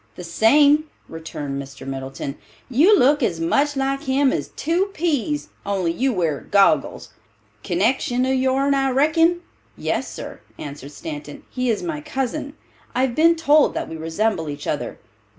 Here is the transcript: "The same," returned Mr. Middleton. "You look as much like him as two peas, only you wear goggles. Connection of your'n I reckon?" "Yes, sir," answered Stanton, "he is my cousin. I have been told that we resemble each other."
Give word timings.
"The 0.15 0.23
same," 0.23 0.85
returned 1.07 1.61
Mr. 1.61 1.85
Middleton. 1.85 2.35
"You 2.71 2.97
look 2.97 3.21
as 3.21 3.39
much 3.39 3.75
like 3.77 4.01
him 4.05 4.33
as 4.33 4.47
two 4.55 4.85
peas, 4.95 5.49
only 5.63 5.91
you 5.91 6.11
wear 6.11 6.39
goggles. 6.49 7.09
Connection 7.63 8.25
of 8.25 8.33
your'n 8.33 8.73
I 8.73 8.89
reckon?" 8.89 9.41
"Yes, 9.77 10.11
sir," 10.11 10.39
answered 10.57 10.91
Stanton, 10.93 11.43
"he 11.51 11.69
is 11.69 11.83
my 11.83 12.01
cousin. 12.01 12.55
I 12.95 13.01
have 13.03 13.13
been 13.13 13.35
told 13.35 13.75
that 13.75 13.87
we 13.89 13.95
resemble 13.95 14.49
each 14.49 14.65
other." 14.65 14.97